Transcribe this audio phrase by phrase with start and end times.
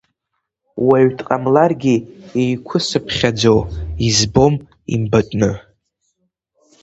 [0.87, 1.95] Уаҩ дҟамларгьы
[2.41, 3.55] еиқәысԥхьаӡо,
[4.07, 4.55] избом
[4.93, 5.51] имбатәны.